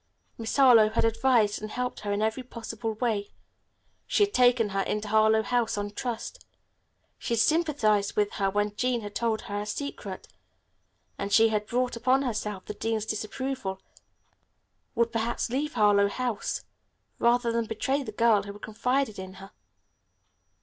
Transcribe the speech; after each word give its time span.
Miss 0.35 0.57
Harlowe 0.57 0.89
had 0.89 1.05
advised 1.05 1.61
and 1.61 1.69
helped 1.69 1.99
her 1.99 2.11
in 2.11 2.23
every 2.23 2.41
possible 2.41 2.93
way. 2.93 3.29
She 4.07 4.23
had 4.25 4.33
taken 4.33 4.69
her 4.69 4.79
into 4.81 5.09
Harlowe 5.09 5.43
House 5.43 5.77
on 5.77 5.91
trust. 5.91 6.43
She 7.19 7.35
had 7.35 7.39
sympathized 7.39 8.15
with 8.15 8.31
her 8.31 8.49
when 8.49 8.75
Jean 8.75 9.01
had 9.01 9.13
told 9.13 9.41
her 9.41 9.59
her 9.59 9.65
secret, 9.67 10.27
and 11.19 11.31
she 11.31 11.49
had 11.49 11.67
brought 11.67 11.95
upon 11.95 12.23
herself 12.23 12.65
the 12.65 12.73
dean's 12.73 13.05
disapproval, 13.05 13.79
would 14.95 15.11
perhaps 15.11 15.51
leave 15.51 15.75
Harlowe 15.75 16.09
House, 16.09 16.61
rather 17.19 17.51
than 17.51 17.65
betray 17.65 18.01
the 18.01 18.11
girl 18.11 18.41
who 18.41 18.53
had 18.53 18.61
confided 18.63 19.19
in 19.19 19.35
her. 19.35 19.51